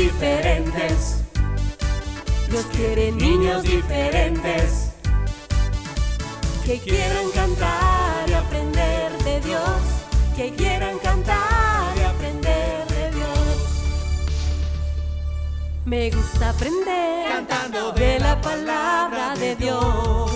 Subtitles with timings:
[0.00, 1.16] diferentes.
[2.48, 4.92] Dios quiere niños diferentes
[6.64, 9.80] que quieran cantar y aprender de Dios,
[10.36, 13.56] que quieran cantar y aprender de Dios.
[15.84, 20.30] Me gusta aprender Cantando de la palabra de Dios.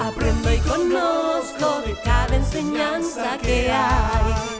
[0.00, 4.59] Aprendo y conozco de cada enseñanza que hay.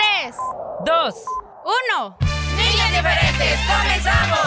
[0.00, 0.36] tres,
[0.86, 1.14] dos,
[1.64, 2.16] uno.
[2.56, 4.38] niños diferentes, comenzamos.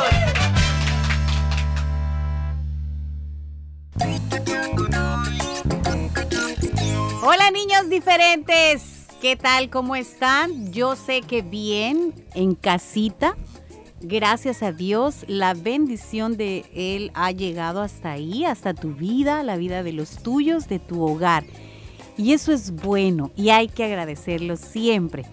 [7.24, 9.70] Hola niños diferentes, ¿qué tal?
[9.70, 10.72] ¿Cómo están?
[10.72, 13.36] Yo sé que bien en casita.
[14.02, 19.56] Gracias a Dios, la bendición de Él ha llegado hasta ahí, hasta tu vida, la
[19.56, 21.46] vida de los tuyos, de tu hogar.
[22.18, 25.26] Y eso es bueno y hay que agradecerlo siempre.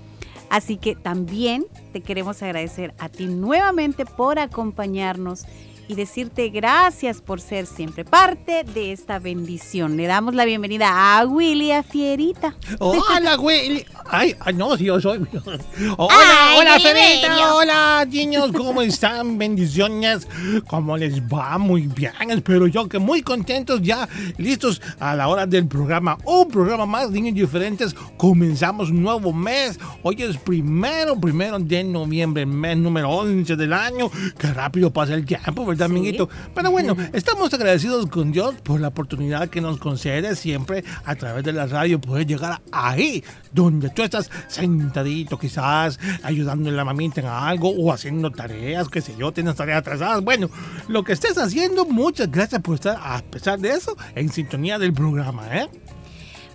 [0.51, 5.47] Así que también te queremos agradecer a ti nuevamente por acompañarnos
[5.91, 9.97] y decirte gracias por ser siempre parte de esta bendición.
[9.97, 12.55] Le damos la bienvenida a Willy a Fierita.
[12.78, 13.84] Hola, güey.
[14.09, 15.19] Ay, no, sí, yo soy.
[15.97, 16.81] Hola, Ay, hola.
[16.81, 17.55] Ferita.
[17.55, 18.53] Hola, niños.
[18.53, 19.37] ¿Cómo están?
[19.39, 20.28] Bendiciones.
[20.69, 21.59] ¿Cómo les va?
[21.59, 22.12] Muy bien.
[22.28, 24.09] Espero yo que muy contentos ya,
[24.39, 26.19] listos a la hora del programa.
[26.25, 27.97] Un programa más, niños diferentes.
[28.17, 29.78] Comenzamos un nuevo mes.
[30.05, 34.09] Hoy es primero, primero de noviembre, mes número 11 del año.
[34.39, 36.28] Qué rápido pasa el tiempo, ¿verdad, amiguito?
[36.54, 41.44] Pero bueno, estamos agradecidos con Dios por la oportunidad que nos concede siempre a través
[41.44, 47.20] de la radio poder llegar ahí donde tú estás sentadito quizás ayudando a la mamita
[47.20, 50.22] en algo o haciendo tareas, qué sé yo, tienes tareas atrasadas.
[50.22, 50.50] Bueno,
[50.88, 54.92] lo que estés haciendo, muchas gracias por estar a pesar de eso en sintonía del
[54.92, 55.68] programa, ¿eh?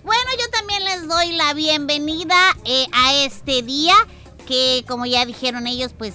[0.04, 3.96] Bueno, yo también les doy la bienvenida eh, a este día
[4.46, 6.14] que como ya dijeron ellos, pues,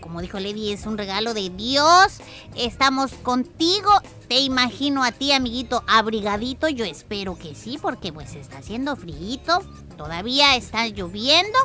[0.00, 2.20] como dijo Lady, es un regalo de Dios.
[2.56, 3.90] Estamos contigo.
[4.28, 6.68] Te imagino a ti, amiguito, abrigadito.
[6.68, 9.14] Yo espero que sí, porque pues está haciendo frío.
[9.96, 11.58] Todavía está lloviendo.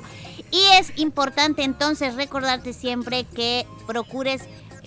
[0.52, 4.44] Y es importante entonces recordarte siempre que procures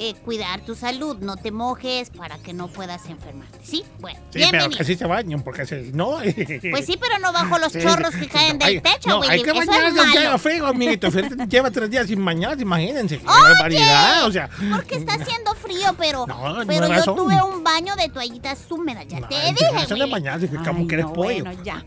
[0.08, 1.16] eh, cuidar tu salud.
[1.20, 3.58] No te mojes para que no puedas enfermarte.
[3.62, 3.84] ¿Sí?
[4.00, 4.78] Bueno, Sí, pero bienvenido.
[4.78, 6.18] que sí se bañen, porque si no...
[6.70, 9.32] Pues sí, pero no bajo los chorros que caen del techo, no, Willy.
[9.32, 11.08] hay que bañarse frío, amiguito.
[11.48, 13.18] Lleva tres días sin bañarse, imagínense.
[13.18, 14.48] Qué Oye, barbaridad, o sea...
[14.76, 17.16] Porque está haciendo frío, pero, No, pero yo razón.
[17.16, 20.10] tuve un baño de toallitas húmedas, ya No, te dije, Willy.
[20.10, 21.44] bañarse, que Ay, que eres no, pollo.
[21.44, 21.84] Bueno, ya.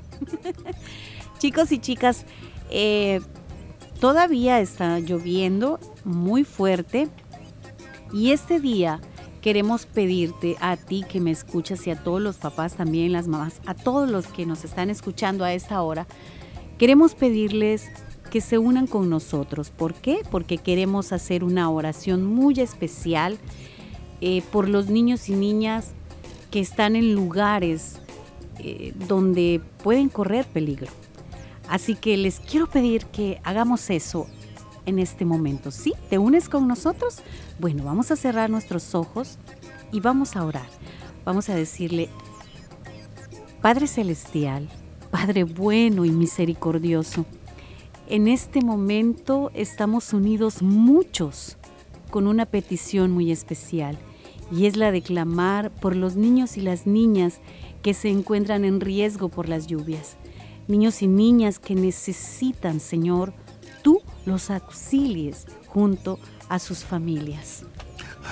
[1.40, 2.26] Chicos y chicas,
[2.70, 3.22] eh,
[4.00, 7.10] todavía está lloviendo muy fuerte
[8.14, 9.00] y este día
[9.42, 13.62] queremos pedirte a ti que me escuchas y a todos los papás también, las mamás,
[13.66, 16.08] a todos los que nos están escuchando a esta hora,
[16.78, 17.90] queremos pedirles
[18.32, 19.70] que se unan con nosotros.
[19.70, 20.22] ¿Por qué?
[20.32, 23.38] Porque queremos hacer una oración muy especial
[24.22, 25.94] eh, por los niños y niñas
[26.50, 28.00] que están en lugares
[28.60, 30.92] eh, donde pueden correr peligro.
[31.70, 34.28] Así que les quiero pedir que hagamos eso
[34.86, 35.72] en este momento.
[35.72, 35.94] ¿Sí?
[36.10, 37.20] ¿Te unes con nosotros?
[37.60, 39.38] Bueno, vamos a cerrar nuestros ojos
[39.92, 40.68] y vamos a orar.
[41.24, 42.10] Vamos a decirle,
[43.62, 44.70] Padre Celestial,
[45.12, 47.26] Padre bueno y misericordioso,
[48.08, 51.58] en este momento estamos unidos muchos
[52.12, 53.98] con una petición muy especial
[54.52, 57.40] y es la de clamar por los niños y las niñas
[57.82, 60.18] que se encuentran en riesgo por las lluvias.
[60.68, 63.34] Niños y niñas que necesitan, Señor,
[64.26, 66.20] los auxilies junto
[66.50, 67.64] a sus familias.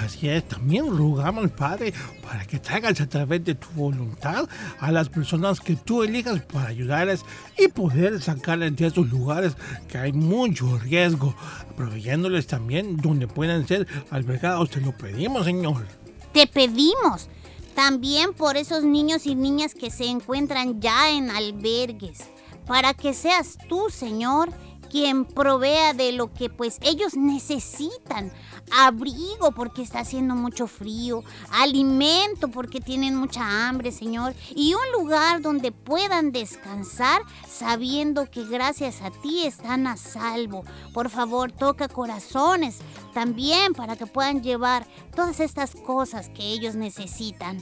[0.01, 1.93] Así es, también rogamos, Padre,
[2.23, 4.49] para que traigas a través de tu voluntad
[4.79, 7.23] a las personas que tú elijas para ayudarles
[7.59, 9.55] y poder sacarles de esos lugares
[9.87, 11.35] que hay mucho riesgo,
[11.77, 14.71] proveyéndoles también donde puedan ser albergados.
[14.71, 15.85] Te lo pedimos, Señor.
[16.33, 17.29] Te pedimos,
[17.75, 22.19] También por esos niños y niñas que se encuentran ya en albergues,
[22.67, 24.49] para que seas tú, Señor,
[24.93, 28.31] quien provea de lo que pues ellos necesitan.
[28.71, 35.41] Abrigo porque está haciendo mucho frío, alimento porque tienen mucha hambre, Señor, y un lugar
[35.41, 40.63] donde puedan descansar sabiendo que gracias a ti están a salvo.
[40.93, 42.77] Por favor, toca corazones
[43.15, 44.85] también para que puedan llevar
[45.15, 47.57] todas estas cosas que ellos necesitan.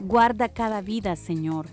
[0.00, 1.66] Guarda cada vida, Señor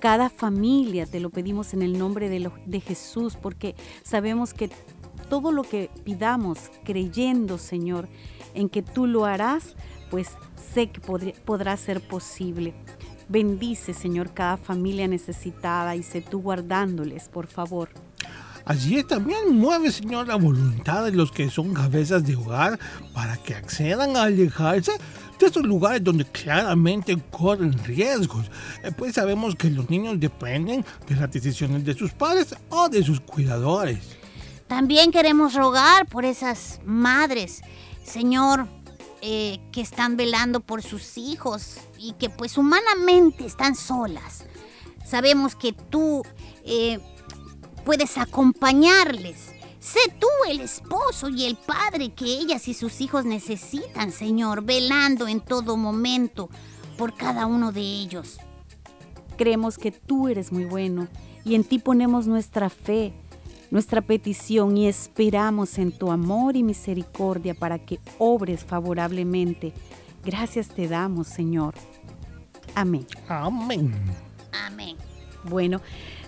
[0.00, 4.70] cada familia, te lo pedimos en el nombre de, de, Jesús, porque sabemos que
[5.28, 8.08] todo lo que pidamos, creyendo, Señor,
[8.54, 9.76] en que tú lo harás,
[10.10, 10.28] pues
[10.74, 11.00] sé que
[11.44, 12.74] podrá ser posible.
[13.28, 17.88] Bendice, Señor, cada familia necesitada y sé tú guardándoles, por favor.
[18.64, 22.78] Allí también mueve, Señor, la voluntad de los que son cabezas de hogar
[23.14, 24.90] para que accedan a alejarse
[25.38, 28.46] de estos lugares donde claramente corren riesgos,
[28.82, 33.02] eh, pues sabemos que los niños dependen de las decisiones de sus padres o de
[33.02, 33.98] sus cuidadores.
[34.66, 37.62] También queremos rogar por esas madres,
[38.02, 38.66] Señor,
[39.22, 44.44] eh, que están velando por sus hijos y que pues humanamente están solas.
[45.04, 46.22] Sabemos que tú
[46.64, 46.98] eh,
[47.84, 49.55] puedes acompañarles
[49.86, 55.28] Sé tú el esposo y el padre que ellas y sus hijos necesitan, Señor, velando
[55.28, 56.50] en todo momento
[56.98, 58.38] por cada uno de ellos.
[59.38, 61.06] Creemos que tú eres muy bueno
[61.44, 63.14] y en ti ponemos nuestra fe,
[63.70, 69.72] nuestra petición y esperamos en tu amor y misericordia para que obres favorablemente.
[70.24, 71.74] Gracias te damos, Señor.
[72.74, 73.06] Amén.
[73.28, 73.94] Amén.
[74.66, 74.96] Amén.
[75.44, 75.80] Bueno,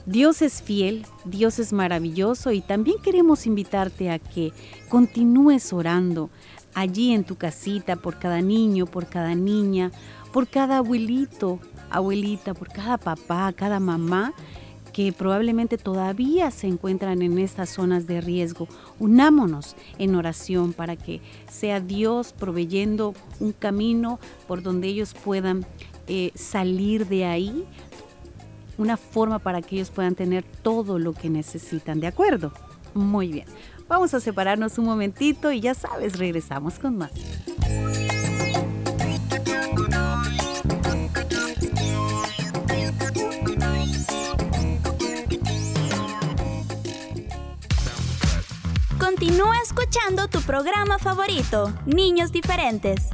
[0.09, 4.55] Dios es fiel, Dios es maravilloso y también queremos invitarte a que
[4.89, 6.31] continúes orando
[6.73, 9.93] allí en tu casita por cada niño, por cada niña,
[10.33, 11.61] por cada abuelito,
[11.91, 14.33] abuelita, por cada papá, cada mamá
[14.95, 18.67] que probablemente todavía se encuentran en estas zonas de riesgo.
[18.99, 21.21] Unámonos en oración para que
[21.51, 25.67] sea Dios proveyendo un camino por donde ellos puedan
[26.07, 27.67] eh, salir de ahí
[28.79, 32.53] una forma para que ellos puedan tener todo lo que necesitan, ¿de acuerdo?
[32.95, 33.47] Muy bien.
[33.89, 37.11] Vamos a separarnos un momentito y ya sabes, regresamos con más.
[48.99, 53.09] Continúa escuchando tu programa favorito, Niños Diferentes.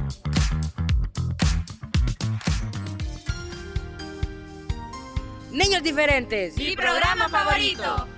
[5.55, 6.57] Niños diferentes.
[6.57, 8.09] Mi programa favorito.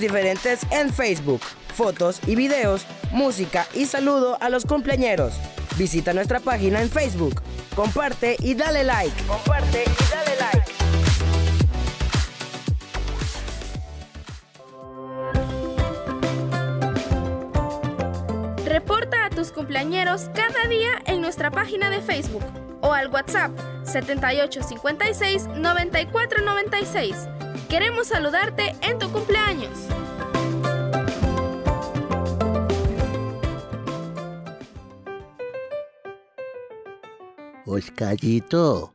[0.00, 1.42] Diferentes en Facebook.
[1.74, 5.34] Fotos y videos, música y saludo a los cumpleañeros.
[5.76, 7.42] Visita nuestra página en Facebook.
[7.76, 9.14] Comparte y dale like.
[9.24, 10.64] Comparte y dale like.
[18.64, 22.44] Reporta a tus cumpleañeros cada día en nuestra página de Facebook
[22.80, 23.50] o al WhatsApp
[23.84, 27.28] 7856 9496.
[27.70, 29.78] Queremos saludarte en tu cumpleaños.
[37.64, 38.92] Oscarito,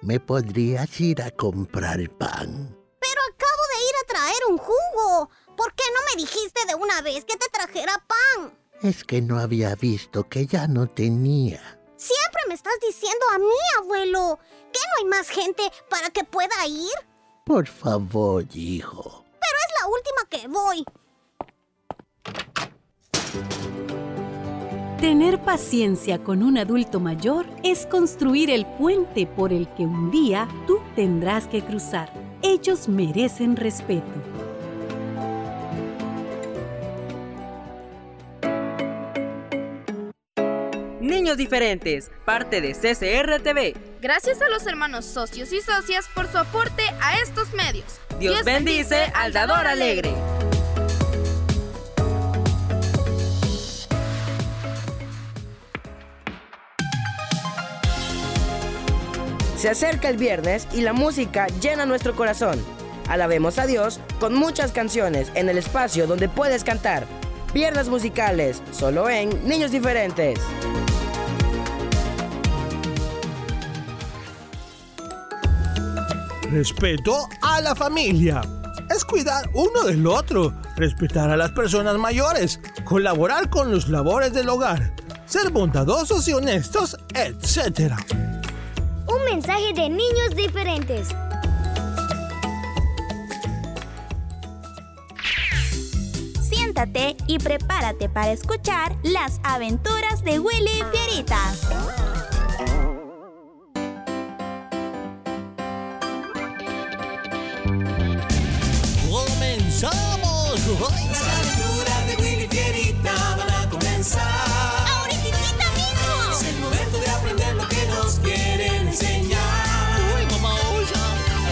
[0.00, 2.74] ¿me podrías ir a comprar pan?
[2.98, 5.28] Pero acabo de ir a traer un jugo.
[5.54, 8.58] ¿Por qué no me dijiste de una vez que te trajera pan?
[8.82, 11.78] Es que no había visto que ya no tenía.
[11.98, 14.38] Siempre me estás diciendo a mí, abuelo.
[14.72, 17.13] ¿Que no hay más gente para que pueda ir?
[17.44, 19.22] Por favor, hijo.
[19.40, 20.84] Pero es la última que voy.
[24.98, 30.48] Tener paciencia con un adulto mayor es construir el puente por el que un día
[30.66, 32.10] tú tendrás que cruzar.
[32.40, 34.33] Ellos merecen respeto.
[41.24, 43.74] Niños Diferentes, parte de CCR TV.
[44.02, 47.98] Gracias a los hermanos socios y socias por su aporte a estos medios.
[48.20, 50.12] Dios, bendice al dador alegre.
[59.56, 62.62] Se acerca el viernes y la música llena nuestro corazón.
[63.08, 67.06] Alabemos a Dios con muchas canciones en el espacio donde puedes cantar.
[67.54, 70.38] Viernes musicales, solo en Niños Diferentes.
[76.54, 78.40] Respeto a la familia.
[78.88, 84.48] Es cuidar uno del otro, respetar a las personas mayores, colaborar con los labores del
[84.48, 84.94] hogar,
[85.26, 87.94] ser bondadosos y honestos, etc.
[89.08, 91.08] Un mensaje de niños diferentes.
[96.40, 102.33] Siéntate y prepárate para escuchar las aventuras de Willy Fierita.
[110.82, 114.22] Aventuras de Willy Fierita van a comenzar.
[114.22, 116.32] ¡Ahorita mismo!
[116.32, 119.40] Es el momento de aprender lo que nos quieren enseñar.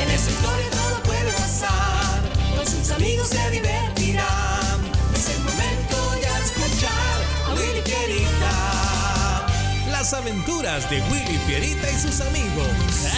[0.02, 2.20] En esta historia todo puede pasar.
[2.56, 4.80] Con sus amigos se divertirán.
[5.14, 9.46] Es el momento ya de escuchar a Willy Fierita.
[9.90, 12.66] Las aventuras de Willy Fierita y sus amigos.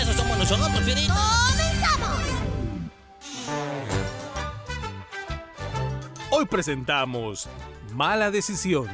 [0.02, 1.33] Eso somos nosotros, Fierita.
[6.54, 7.48] Presentamos
[7.94, 8.88] Mala Decisión.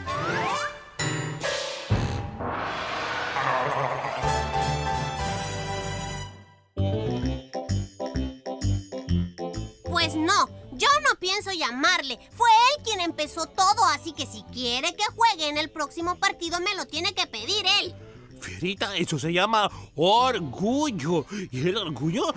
[9.85, 12.19] Pues no, yo no pienso llamarle.
[12.33, 16.61] Fue él quien empezó todo, así que si quiere que juegue en el próximo partido
[16.61, 17.95] me lo tiene que pedir él.
[18.41, 21.27] Fierita, eso se llama orgullo.
[21.51, 22.33] Y el orgullo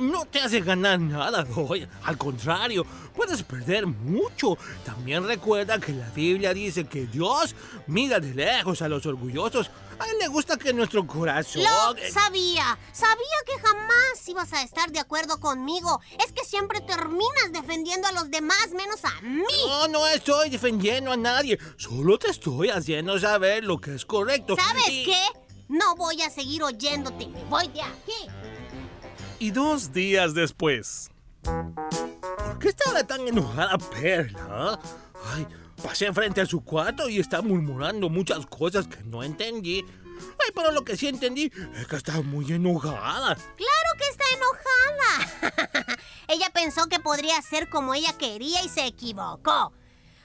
[0.00, 1.46] no te hace ganar nada.
[1.56, 2.84] Oye, al contrario,
[3.14, 4.56] puedes perder mucho.
[4.84, 7.54] También recuerda que la Biblia dice que Dios
[7.86, 9.70] mira de lejos a los orgullosos.
[9.98, 11.62] A él le gusta que nuestro corazón...
[11.62, 12.76] Lo eh, sabía.
[12.92, 16.00] Sabía que jamás ibas a estar de acuerdo conmigo.
[16.24, 19.44] Es que siempre terminas defendiendo a los demás menos a mí.
[19.68, 21.58] No, no estoy defendiendo a nadie.
[21.76, 24.56] Solo te estoy haciendo saber lo que es correcto.
[24.56, 25.22] ¿Sabes Y- qué?
[25.68, 27.26] No voy a seguir oyéndote.
[27.28, 28.28] Me voy de aquí.
[29.44, 31.10] Y dos días después.
[31.42, 34.80] ¿Por qué estaba tan enojada Perla?
[35.34, 35.46] Ay,
[35.82, 39.84] pasé enfrente a su cuarto y está murmurando muchas cosas que no entendí.
[40.42, 43.34] Ay, pero lo que sí entendí es que está muy enojada.
[43.34, 45.98] Claro que está enojada.
[46.28, 49.74] ella pensó que podría ser como ella quería y se equivocó.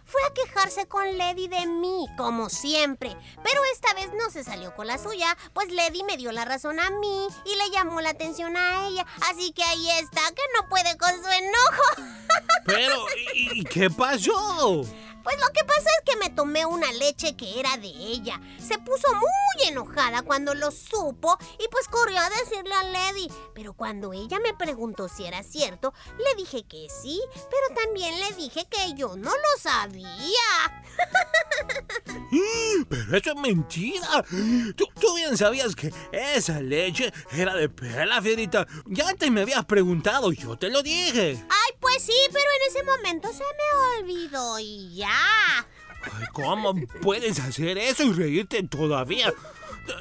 [0.10, 3.16] Fue a quejarse con Lady de mí, como siempre.
[3.44, 6.80] Pero esta vez no se salió con la suya, pues Lady me dio la razón
[6.80, 9.06] a mí y le llamó la atención a ella.
[9.30, 12.18] Así que ahí está, que no puede con su enojo.
[12.66, 14.84] Pero, ¿y, qué pasó?
[15.29, 18.41] Pues lo que pasa es que me tomé una leche que era de ella.
[18.57, 23.27] Se puso muy enojada cuando lo supo y pues corrió a decirle a Lady.
[23.53, 28.31] Pero cuando ella me preguntó si era cierto, le dije que sí, pero también le
[28.38, 30.07] dije que yo no lo sabía.
[32.89, 34.24] Pero eso es mentira.
[34.75, 38.65] Tú, tú bien sabías que esa leche era de Perla, Fierita.
[38.88, 41.37] Ya antes me habías preguntado, yo te lo dije.
[41.50, 45.19] Ay, pues Pues sí, pero en ese momento se me olvidó y ya.
[45.20, 49.34] Ay, ¿Cómo puedes hacer eso y reírte todavía?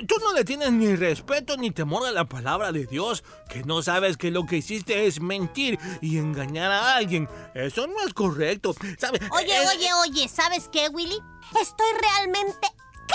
[0.07, 3.83] Tú no le tienes ni respeto ni temor a la palabra de Dios, que no
[3.83, 7.27] sabes que lo que hiciste es mentir y engañar a alguien.
[7.55, 8.75] Eso no es correcto.
[8.99, 9.23] ¿Sabes?
[9.31, 11.19] Oye, Es- oye, oye, ¿sabes qué, Willy?
[11.61, 12.69] Estoy realmente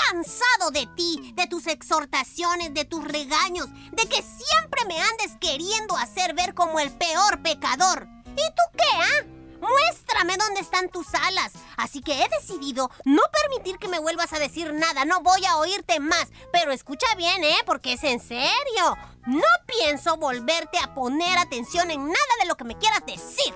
[0.10, 5.96] cansado de ti, de tus exhortaciones, de tus regaños, de que siempre me andes queriendo
[5.96, 8.08] hacer ver como el peor pecador.
[8.26, 9.26] ¿Y tú qué, ah?
[9.63, 11.54] Muéstrame dónde están tus alas.
[11.78, 15.06] Así que he decidido no permitir que me vuelvas a decir nada.
[15.06, 16.28] No voy a oírte más.
[16.52, 17.58] Pero escucha bien, ¿eh?
[17.65, 18.97] Porque es en serio.
[19.26, 23.54] No pienso volverte a poner atención en nada de lo que me quieras decir.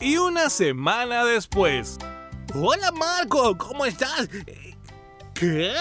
[0.00, 1.98] Y una semana después.
[2.54, 4.28] Hola Marco, ¿cómo estás?
[5.34, 5.74] ¿Qué?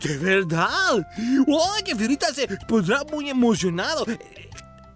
[0.00, 1.06] ¿De verdad?
[1.46, 4.04] Oye, Fiorita se pondrá muy emocionado.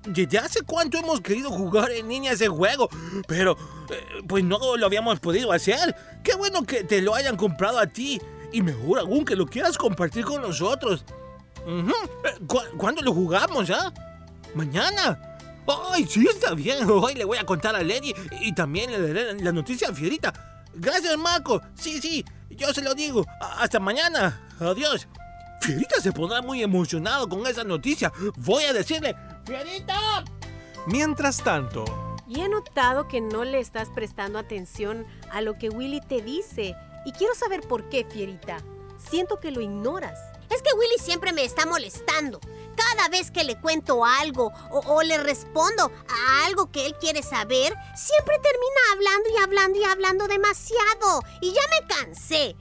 [0.06, 2.88] Eh, ¿Desde hace cuánto hemos querido jugar en línea ese juego?
[3.26, 3.56] Pero,
[3.90, 5.94] eh, pues no lo habíamos podido hacer.
[6.22, 8.20] Qué bueno que te lo hayan comprado a ti.
[8.52, 11.04] Y mejor aún que lo quieras compartir con nosotros.
[11.64, 11.90] Ujú.
[12.24, 13.92] Eh, ¿cu- ¿Cuándo lo jugamos, ah?
[14.54, 15.20] ¿Mañana?
[15.92, 16.78] Ay, sí, está bien.
[16.90, 20.32] Hoy le voy a contar a Lady y también le daré la noticia a Fierita.
[20.74, 21.60] Gracias, Marco.
[21.74, 23.24] Sí, sí, yo se lo digo.
[23.40, 24.48] Hasta mañana.
[24.58, 25.06] Adiós.
[25.60, 28.10] Fierita se pondrá muy emocionado con esa noticia.
[28.38, 29.14] Voy a decirle,
[29.50, 30.22] Fierita.
[30.86, 31.84] Mientras tanto,
[32.28, 36.76] Y he notado que no le estás prestando atención a lo que Willy te dice.
[37.04, 38.58] Y quiero saber por qué, Fierita.
[38.96, 40.16] Siento que lo ignoras.
[40.50, 42.38] Es que Willy siempre me está molestando.
[42.76, 47.24] Cada vez que le cuento algo o, o le respondo a algo que él quiere
[47.24, 51.22] saber, siempre termina hablando y hablando y hablando demasiado.
[51.40, 52.54] Y ya me cansé.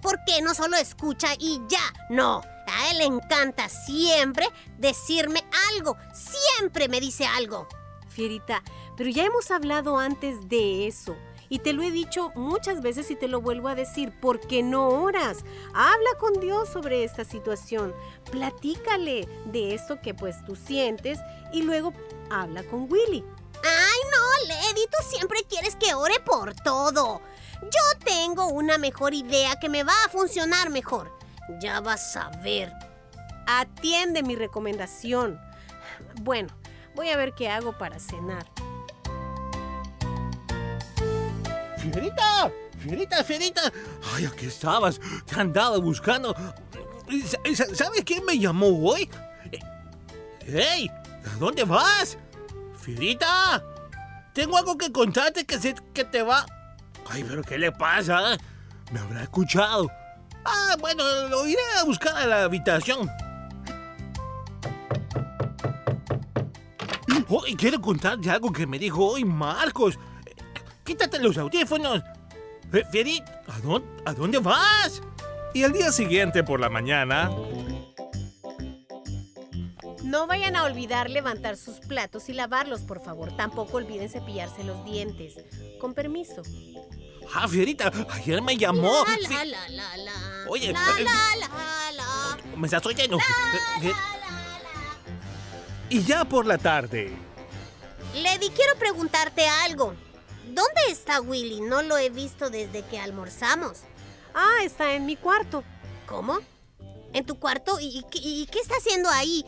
[0.00, 2.40] Porque no solo escucha y ya, no.
[2.70, 4.46] A él le encanta siempre
[4.78, 5.96] decirme algo.
[6.14, 7.68] Siempre me dice algo.
[8.08, 8.62] Fierita,
[8.96, 11.16] pero ya hemos hablado antes de eso.
[11.52, 14.62] Y te lo he dicho muchas veces y te lo vuelvo a decir, ¿por qué
[14.62, 15.38] no oras?
[15.74, 17.92] Habla con Dios sobre esta situación,
[18.30, 21.18] platícale de esto que pues tú sientes
[21.52, 21.92] y luego
[22.30, 23.24] habla con Willy.
[23.64, 27.20] Ay, no, Lady, tú siempre quieres que ore por todo.
[27.62, 31.12] Yo tengo una mejor idea que me va a funcionar mejor.
[31.60, 32.72] Ya vas a ver.
[33.46, 35.40] Atiende mi recomendación.
[36.22, 36.48] Bueno,
[36.94, 38.46] voy a ver qué hago para cenar.
[41.78, 43.62] Fierita, Fierita, Fierita.
[44.14, 45.00] Ay, aquí estabas.
[45.26, 46.34] Te han dado buscando.
[47.26, 49.10] Sa- sa- ¿Sabes quién me llamó hoy?
[50.46, 50.90] ¡Hey!
[51.32, 52.16] ¿A dónde vas?
[52.78, 53.62] Fierita.
[54.34, 56.46] Tengo algo que contarte que sé que te va...
[57.08, 58.36] Ay, pero ¿qué le pasa?
[58.92, 59.90] Me habrá escuchado.
[60.44, 63.10] Ah, bueno, lo iré a buscar a la habitación.
[67.28, 69.98] Hoy quiero contarte algo que me dijo hoy Marcos.
[70.84, 72.02] Quítate los audífonos.
[72.72, 75.00] Eh, Fieri, ¿a ¿a dónde vas?
[75.52, 77.30] y al día siguiente por la mañana,
[80.04, 83.30] No vayan a olvidar levantar sus platos y lavarlos, por favor.
[83.36, 85.36] Tampoco olviden cepillarse los dientes.
[85.80, 86.42] Con permiso.
[87.34, 89.04] Ah, Fierita, ayer me llamó.
[89.04, 90.12] La, la, la, la, la.
[90.48, 92.56] Oye, La, eh, la, la, la.
[92.56, 93.18] me estás oyendo.
[93.18, 93.92] Eh, eh,
[95.88, 97.12] y ya por la tarde,
[98.14, 99.94] Lady, quiero preguntarte algo.
[100.46, 101.60] ¿Dónde está Willy?
[101.60, 103.78] No lo he visto desde que almorzamos.
[104.34, 105.62] Ah, está en mi cuarto.
[106.06, 106.38] ¿Cómo?
[107.12, 107.78] ¿En tu cuarto?
[107.80, 109.44] ¿Y, y qué está haciendo ahí?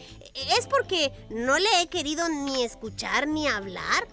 [0.59, 4.07] ¿Es porque no le he querido ni escuchar ni hablar?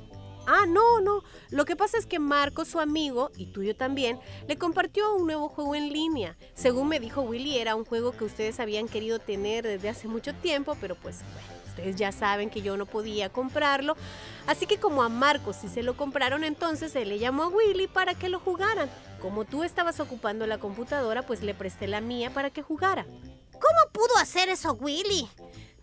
[0.52, 1.22] Ah, no, no.
[1.52, 5.48] Lo que pasa es que Marco, su amigo, y tuyo también, le compartió un nuevo
[5.48, 6.36] juego en línea.
[6.56, 10.34] Según me dijo Willy, era un juego que ustedes habían querido tener desde hace mucho
[10.34, 13.96] tiempo, pero pues bueno, ustedes ya saben que yo no podía comprarlo.
[14.48, 17.86] Así que como a Marco sí se lo compraron, entonces él le llamó a Willy
[17.86, 18.90] para que lo jugaran.
[19.22, 23.06] Como tú estabas ocupando la computadora, pues le presté la mía para que jugara.
[23.52, 25.30] ¿Cómo pudo hacer eso Willy?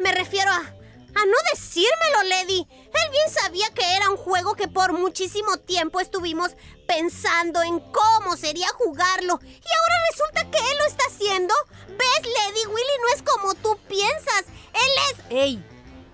[0.00, 0.85] Me refiero a...
[1.16, 2.68] A no decírmelo, Lady.
[2.70, 6.50] Él bien sabía que era un juego que por muchísimo tiempo estuvimos
[6.86, 9.40] pensando en cómo sería jugarlo.
[9.42, 11.54] Y ahora resulta que él lo está haciendo.
[11.88, 12.66] ¿Ves, Lady?
[12.66, 14.44] Willy no es como tú piensas.
[14.74, 15.24] Él es...
[15.30, 15.64] ¡Ey!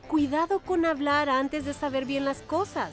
[0.07, 2.93] Cuidado con hablar antes de saber bien las cosas.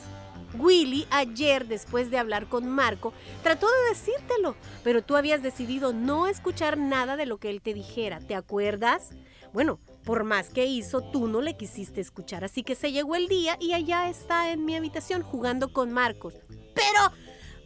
[0.56, 6.26] Willy ayer, después de hablar con Marco, trató de decírtelo, pero tú habías decidido no
[6.26, 9.10] escuchar nada de lo que él te dijera, ¿te acuerdas?
[9.54, 13.28] Bueno, por más que hizo, tú no le quisiste escuchar, así que se llegó el
[13.28, 16.34] día y allá está en mi habitación jugando con Marcos.
[16.74, 17.14] Pero...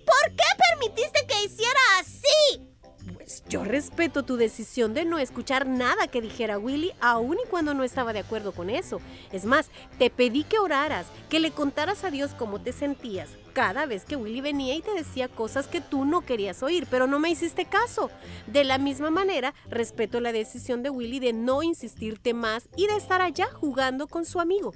[0.06, 2.73] ¿Por qué permitiste que hiciera así?
[3.48, 7.84] Yo respeto tu decisión de no escuchar nada que dijera Willy, aun y cuando no
[7.84, 9.00] estaba de acuerdo con eso.
[9.32, 13.86] Es más, te pedí que oraras, que le contaras a Dios cómo te sentías cada
[13.86, 17.20] vez que Willy venía y te decía cosas que tú no querías oír, pero no
[17.20, 18.10] me hiciste caso.
[18.48, 22.96] De la misma manera, respeto la decisión de Willy de no insistirte más y de
[22.96, 24.74] estar allá jugando con su amigo.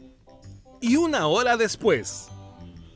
[0.80, 2.30] Y una hora después.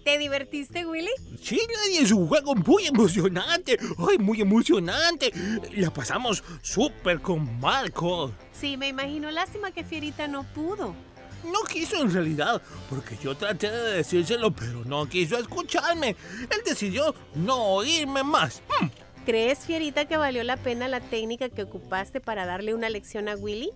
[0.04, 1.12] ¿Te divertiste, Willy?
[1.42, 3.78] Sí, Lady, es un juego muy emocionante.
[3.98, 5.32] Ay, muy emocionante.
[5.76, 8.32] La pasamos súper con Marco.
[8.52, 9.30] Sí, me imagino.
[9.30, 10.96] Lástima que Fierita no pudo.
[11.44, 16.16] No quiso en realidad, porque yo traté de decírselo, pero no quiso escucharme.
[16.42, 18.62] Él decidió no oírme más.
[18.80, 18.88] Hmm.
[19.26, 23.36] ¿Crees, Fierita, que valió la pena la técnica que ocupaste para darle una lección a
[23.36, 23.72] Willy?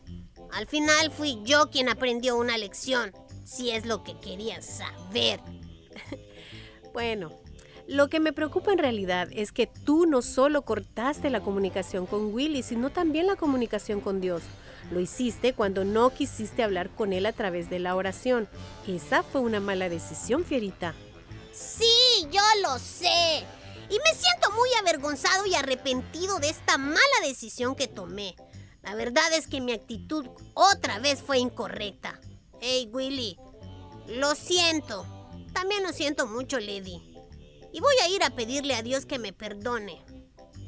[0.52, 3.12] Al final fui yo quien aprendió una lección,
[3.46, 5.40] si es lo que querías saber.
[6.96, 7.30] Bueno,
[7.90, 12.34] lo que me preocupa en realidad es que tú no solo cortaste la comunicación con
[12.34, 14.44] Willy, sino también la comunicación con Dios.
[14.92, 18.48] Lo hiciste cuando no quisiste hablar con él a través de la oración.
[18.88, 20.96] Esa fue una mala decisión, Fierita.
[21.52, 23.44] Sí, yo lo sé.
[23.90, 28.38] Y me siento muy avergonzado y arrepentido de esta mala decisión que tomé.
[28.84, 32.22] La verdad es que mi actitud otra vez fue incorrecta.
[32.62, 33.38] Hey, Willy,
[34.08, 35.06] lo siento.
[35.56, 37.02] También lo siento mucho, Lady.
[37.72, 40.04] Y voy a ir a pedirle a Dios que me perdone.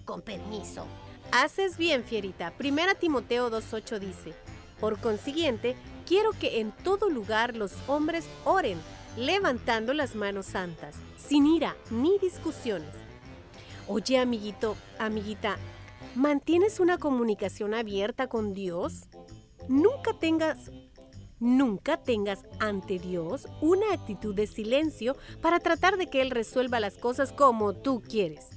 [0.06, 0.88] Con permiso.
[1.34, 2.52] Haces bien, Fierita.
[2.58, 4.34] Primera Timoteo 2.8 dice,
[4.80, 8.80] Por consiguiente, quiero que en todo lugar los hombres oren,
[9.17, 12.95] levantando las manos santas, sin ira ni discusiones.
[13.89, 15.58] Oye, amiguito, amiguita,
[16.15, 19.10] ¿mantienes una comunicación abierta con Dios?
[19.67, 20.71] Nunca tengas
[21.39, 26.97] Nunca tengas ante Dios una actitud de silencio para tratar de que Él resuelva las
[26.97, 28.47] cosas como tú quieres.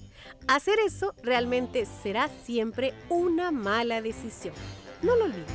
[0.49, 4.55] Hacer eso realmente será siempre una mala decisión.
[5.03, 5.47] No lo olvides.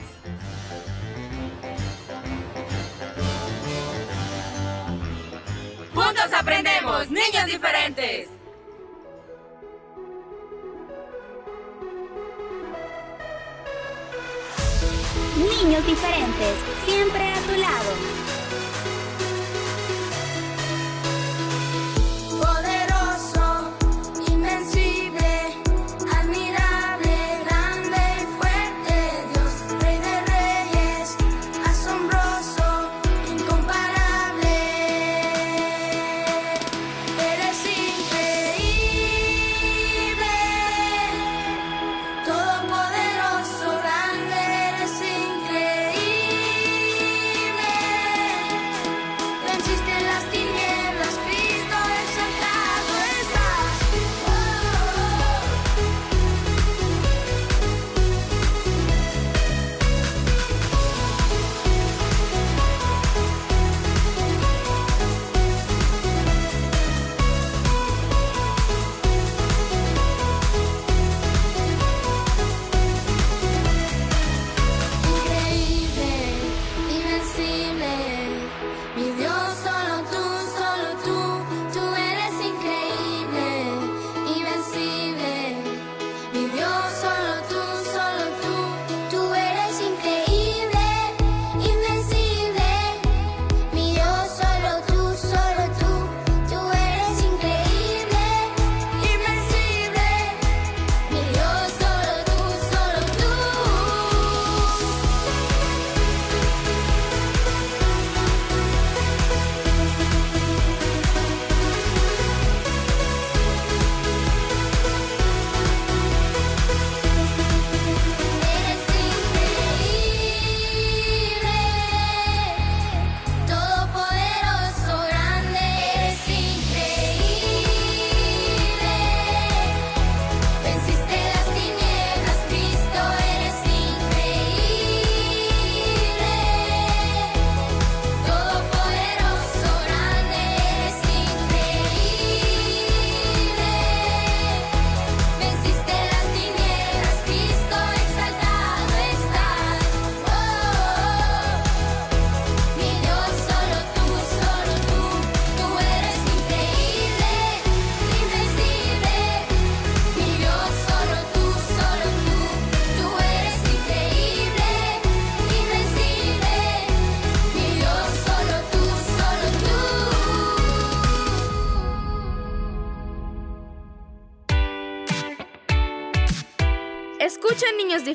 [5.95, 8.29] Juntos aprendemos, niños diferentes.
[15.35, 18.44] Niños diferentes, siempre a tu lado.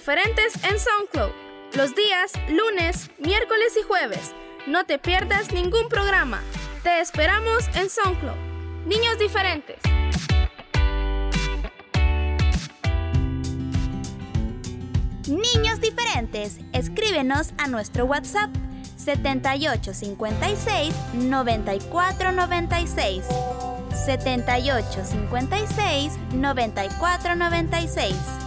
[0.00, 1.30] Diferentes en SoundCloud.
[1.74, 4.34] Los días lunes, miércoles y jueves.
[4.66, 6.40] No te pierdas ningún programa.
[6.82, 8.38] Te esperamos en SoundCloud.
[8.86, 9.76] Niños Diferentes.
[15.28, 18.48] Niños diferentes, escríbenos a nuestro WhatsApp
[18.96, 23.26] 7856 9496.
[24.06, 28.39] 7856 9496.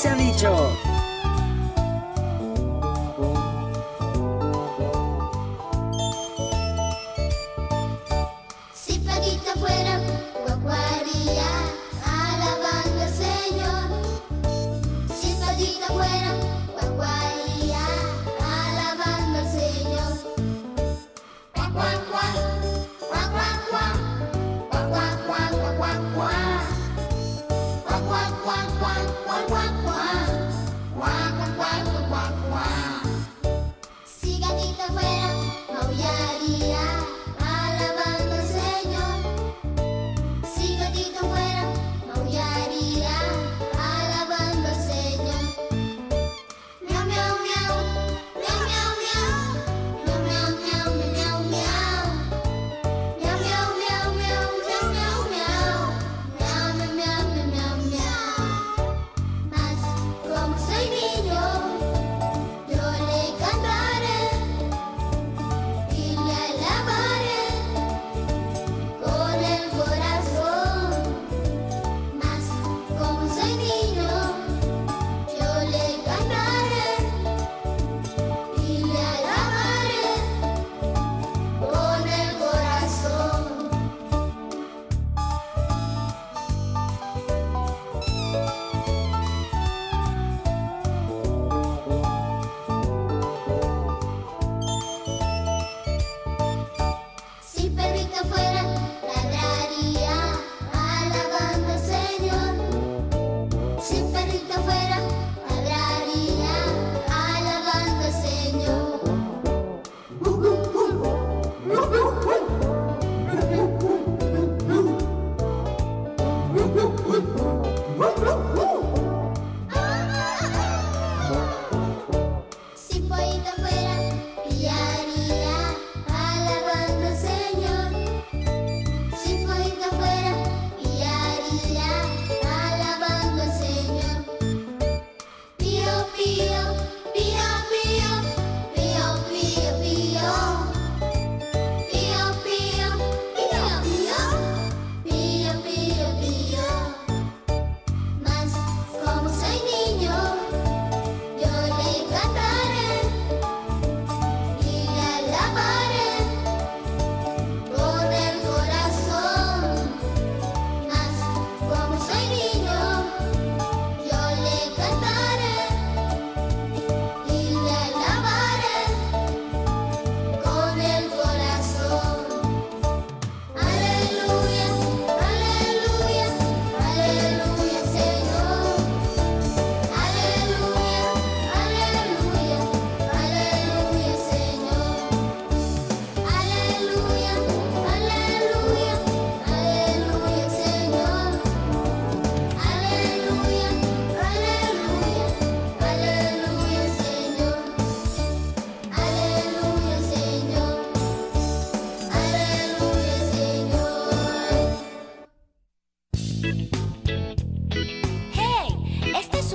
[0.00, 0.76] Grazie amico!
[8.72, 9.00] Si
[9.56, 10.17] fuera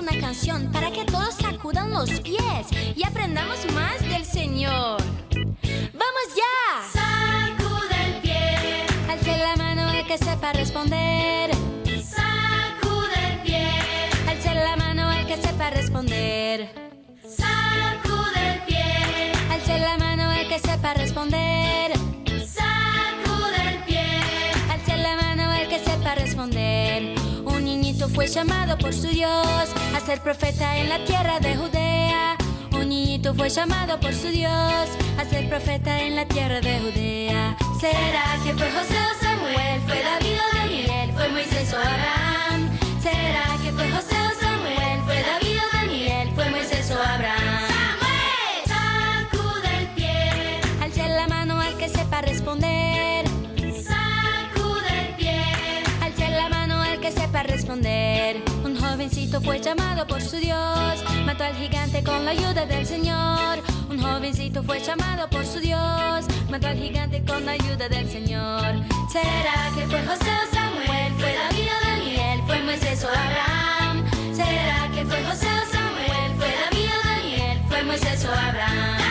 [0.04, 5.02] una canción para que todos sacudan los pies y aprendamos más del Señor.
[5.94, 6.92] ¡Vamos ya!
[6.92, 8.86] Sacude el pie.
[9.10, 11.52] Alce la mano el que sepa responder.
[12.04, 13.70] Sacude el pie.
[14.28, 16.70] Alce la mano el que sepa responder.
[17.24, 19.32] Sacude el pie.
[19.52, 21.83] Alce la mano el que sepa responder.
[28.14, 32.38] fue llamado por su Dios a ser profeta en la tierra de Judea.
[32.72, 34.52] Un niñito fue llamado por su Dios
[35.18, 37.58] a ser profeta en la tierra de Judea.
[37.80, 39.82] ¿Será que fue José o Samuel?
[39.88, 41.12] ¿Fue David o Daniel?
[41.16, 42.70] ¿Fue Moisés o Abraham?
[43.02, 45.02] ¿Será que fue José o Samuel?
[45.06, 46.30] ¿Fue David o Daniel?
[46.36, 47.68] ¿Fue Moisés o Abraham?
[47.68, 49.32] ¡Samuel!
[49.32, 50.62] Sacude el pie.
[50.82, 52.83] Alce la mano al que sepa responder
[58.94, 63.60] jovencito fue llamado por su Dios, mató al gigante con la ayuda del Señor.
[63.90, 68.76] Un jovencito fue llamado por su Dios, mató al gigante con la ayuda del Señor.
[69.12, 71.14] ¿Será que fue José o Samuel?
[71.18, 72.42] ¿Fue David o Daniel?
[72.46, 74.06] ¿Fue Moisés o Abraham?
[74.34, 76.32] ¿Será que fue José o Samuel?
[76.38, 77.62] ¿Fue David o Daniel?
[77.68, 79.03] ¿Fue Moisés o Abraham?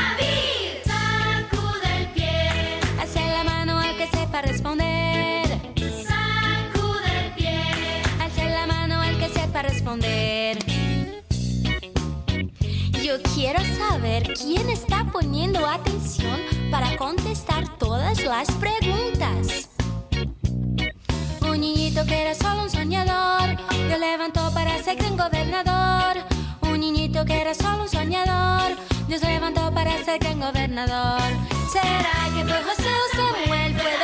[13.13, 19.69] Yo quiero saber quién está poniendo atención para contestar todas las preguntas.
[21.43, 26.25] Un niñito que era solo un soñador, Dios levantó para ser gran gobernador.
[26.63, 31.21] Un niñito que era solo un soñador, Dios levantó para ser gran gobernador.
[31.71, 33.75] ¿Será que fue José o Samuel?
[33.79, 34.02] ¿Fue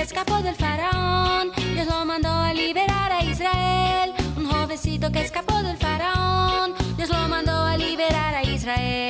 [0.00, 4.12] escapó del faraón, Dios lo mandó a liberar a Israel.
[4.36, 9.09] Un jovencito que escapó del faraón, Dios lo mandó a liberar a Israel.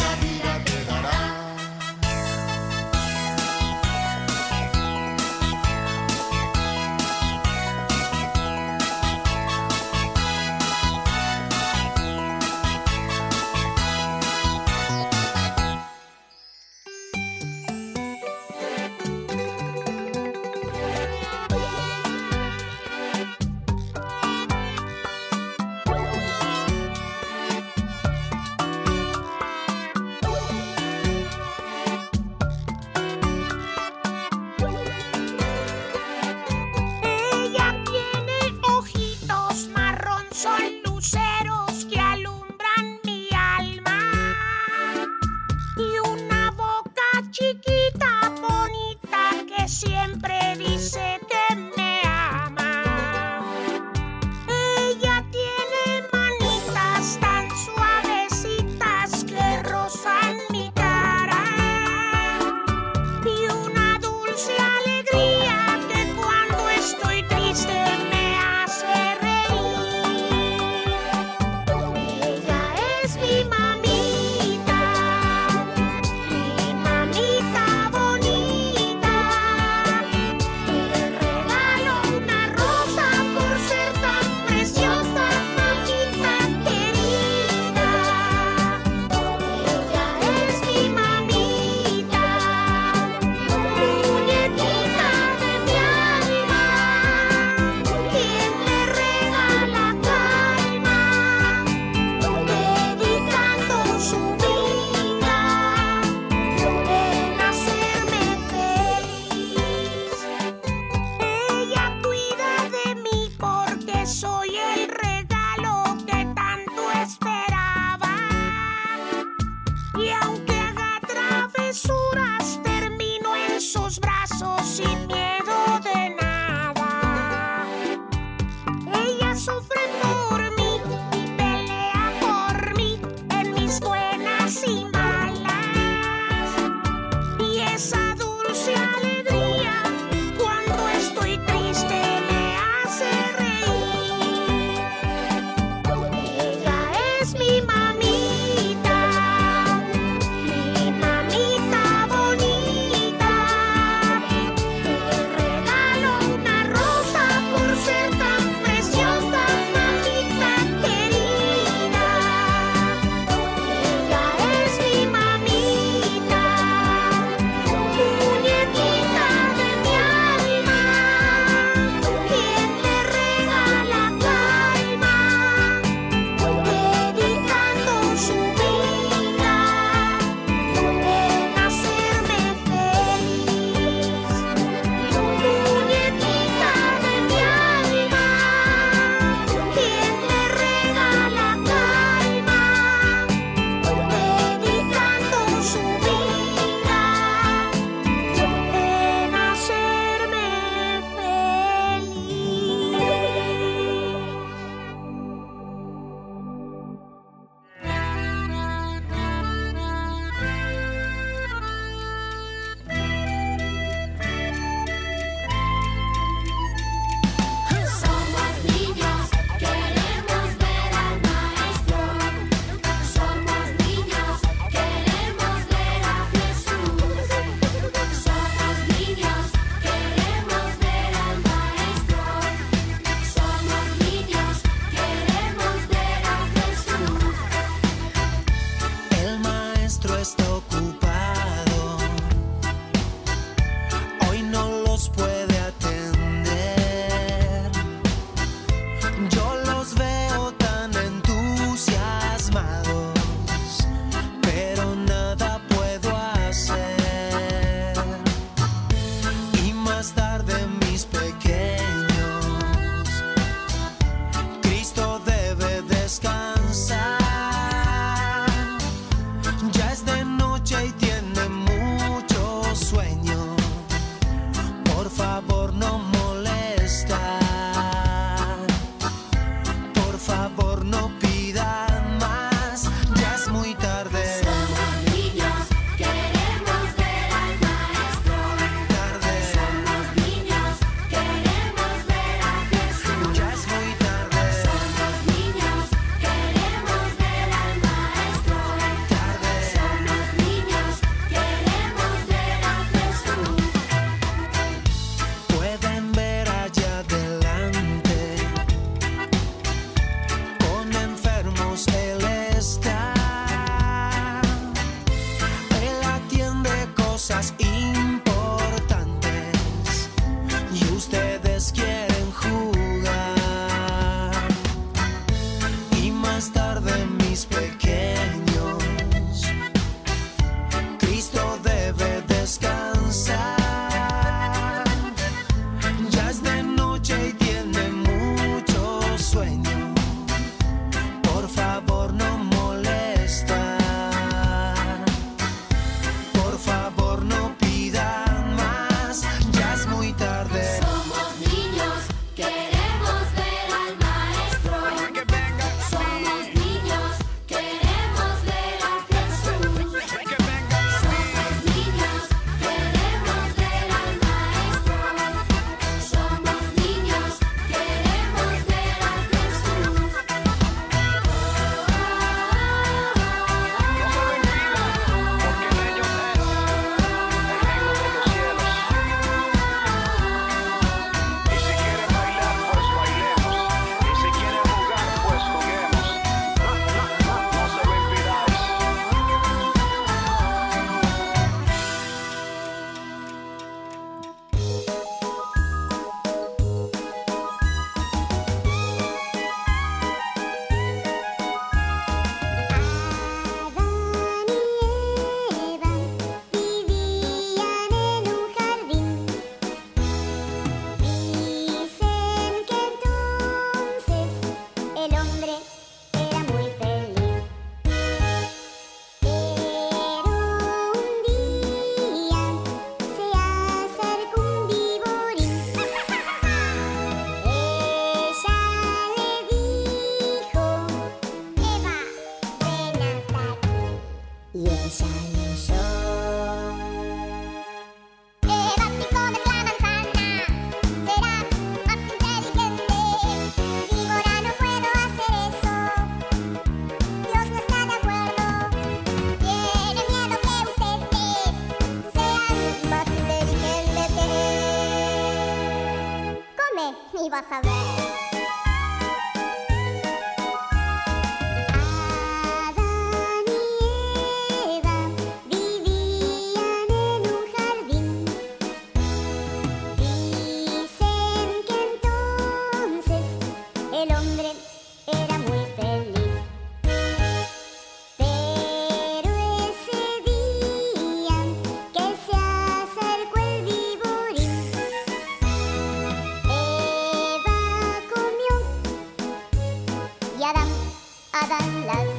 [491.79, 492.10] love.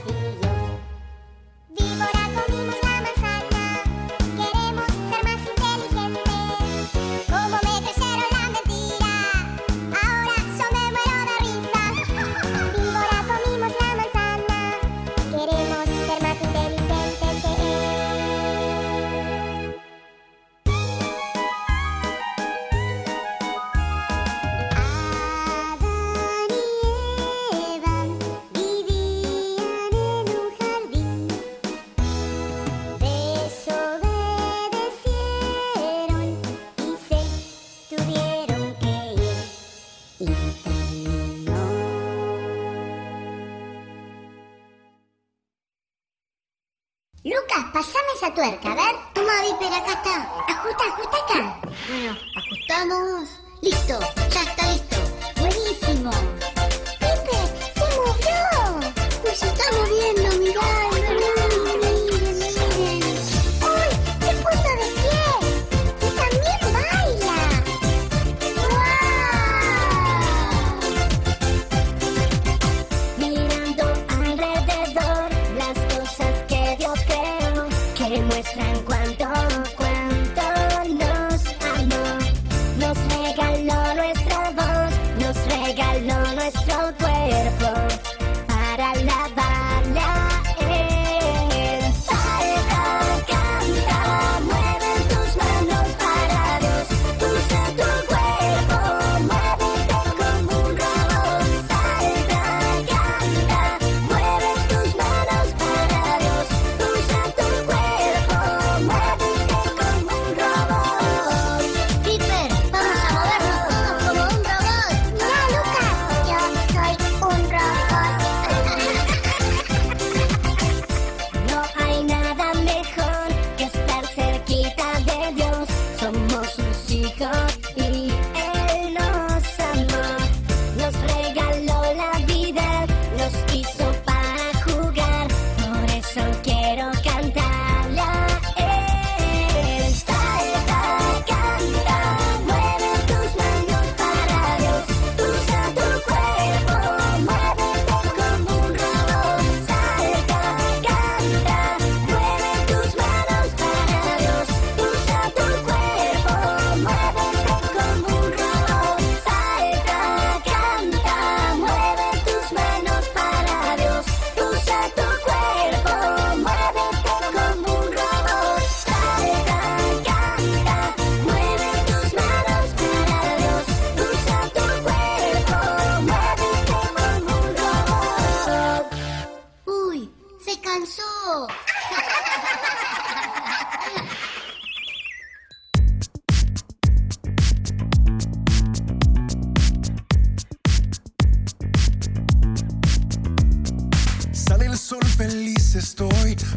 [48.43, 48.72] tuerca.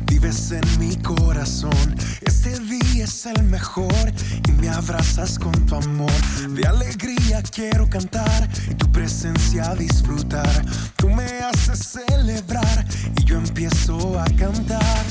[0.06, 1.96] vives en mi corazón.
[2.22, 4.14] Este día es el mejor
[4.48, 6.12] y me abrazas con tu amor.
[6.50, 10.66] De alegría quiero cantar y tu presencia disfrutar.
[10.96, 12.86] Tú me haces celebrar
[13.18, 15.06] y yo empiezo a cantar.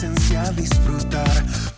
[0.00, 1.69] Y tu presencia disfrutar.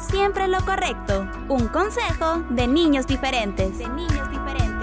[0.00, 1.26] Siempre lo correcto.
[1.48, 3.78] Un consejo de niños diferentes.
[3.78, 4.73] De niños diferentes.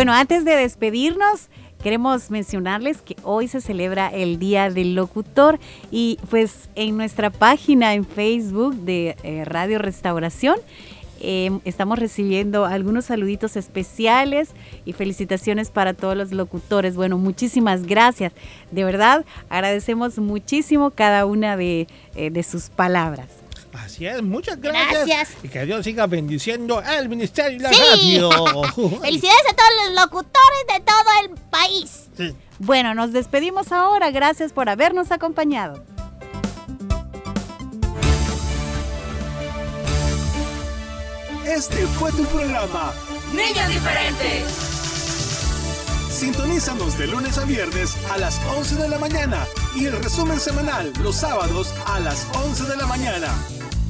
[0.00, 1.50] Bueno, antes de despedirnos,
[1.82, 5.58] queremos mencionarles que hoy se celebra el Día del Locutor
[5.90, 10.56] y pues en nuestra página en Facebook de eh, Radio Restauración
[11.20, 14.52] eh, estamos recibiendo algunos saluditos especiales
[14.86, 16.96] y felicitaciones para todos los locutores.
[16.96, 18.32] Bueno, muchísimas gracias.
[18.70, 23.28] De verdad, agradecemos muchísimo cada una de, eh, de sus palabras.
[23.72, 25.06] Así es, muchas gracias.
[25.06, 25.44] Gracias.
[25.44, 28.18] Y que Dios siga bendiciendo al Ministerio de la Sí.
[28.18, 28.30] Radio.
[29.00, 32.08] Felicidades a todos los locutores de todo el país.
[32.58, 34.10] Bueno, nos despedimos ahora.
[34.10, 35.84] Gracias por habernos acompañado.
[41.46, 42.92] Este fue tu programa.
[43.32, 44.44] Niños diferentes.
[46.10, 50.92] Sintonízanos de lunes a viernes a las 11 de la mañana y el resumen semanal
[51.02, 53.28] los sábados a las 11 de la mañana.